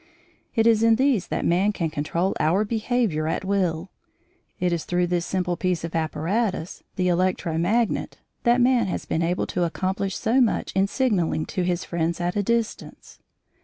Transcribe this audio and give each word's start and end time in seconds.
It 0.55 0.65
is 0.65 0.81
in 0.81 0.95
these 0.95 1.27
that 1.27 1.45
man 1.45 1.71
can 1.71 1.91
control 1.91 2.33
our 2.39 2.65
behaviour 2.65 3.27
at 3.27 3.45
will. 3.45 3.91
It 4.59 4.73
is 4.73 4.83
through 4.83 5.05
this 5.05 5.27
simple 5.27 5.55
piece 5.55 5.83
of 5.83 5.93
apparatus 5.93 6.81
the 6.95 7.07
electro 7.07 7.59
magnet 7.59 8.17
that 8.41 8.61
man 8.61 8.87
has 8.87 9.05
been 9.05 9.21
able 9.21 9.45
to 9.45 9.63
accomplish 9.63 10.17
so 10.17 10.41
much 10.41 10.71
in 10.73 10.87
signalling 10.87 11.45
to 11.53 11.61
his 11.61 11.85
friends 11.85 12.19
at 12.19 12.35
a 12.35 12.41
distance. 12.41 13.19